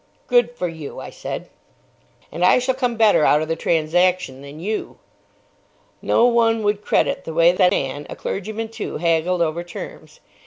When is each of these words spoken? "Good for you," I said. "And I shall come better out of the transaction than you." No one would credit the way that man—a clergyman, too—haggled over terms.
"Good 0.25 0.49
for 0.57 0.67
you," 0.67 0.99
I 0.99 1.11
said. 1.11 1.47
"And 2.31 2.43
I 2.43 2.57
shall 2.57 2.73
come 2.73 2.95
better 2.97 3.23
out 3.23 3.43
of 3.43 3.47
the 3.47 3.55
transaction 3.55 4.41
than 4.41 4.59
you." 4.59 4.97
No 6.01 6.25
one 6.25 6.63
would 6.63 6.81
credit 6.83 7.23
the 7.23 7.35
way 7.35 7.51
that 7.51 7.69
man—a 7.69 8.15
clergyman, 8.15 8.69
too—haggled 8.69 9.43
over 9.43 9.63
terms. 9.63 10.19